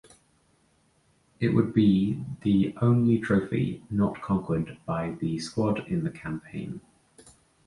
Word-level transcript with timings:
It 1.39 1.49
would 1.49 1.75
be 1.75 2.25
the 2.41 2.73
only 2.81 3.19
trophy 3.19 3.83
not 3.91 4.19
conquered 4.19 4.79
by 4.83 5.11
the 5.11 5.37
squad 5.37 5.87
in 5.87 6.03
the 6.03 6.09
campaign. 6.09 6.81